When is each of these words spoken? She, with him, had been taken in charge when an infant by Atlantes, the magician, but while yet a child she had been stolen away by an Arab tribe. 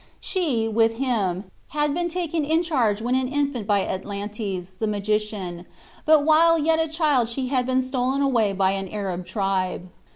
She, 0.19 0.67
with 0.67 0.95
him, 0.95 1.51
had 1.77 1.93
been 1.93 2.09
taken 2.09 2.43
in 2.43 2.63
charge 2.63 3.03
when 3.03 3.13
an 3.13 3.27
infant 3.27 3.67
by 3.67 3.81
Atlantes, 3.83 4.73
the 4.79 4.87
magician, 4.87 5.67
but 6.07 6.25
while 6.25 6.57
yet 6.57 6.79
a 6.79 6.87
child 6.89 7.29
she 7.29 7.49
had 7.49 7.67
been 7.67 7.83
stolen 7.83 8.23
away 8.23 8.51
by 8.51 8.71
an 8.71 8.89
Arab 8.89 9.27
tribe. 9.27 9.91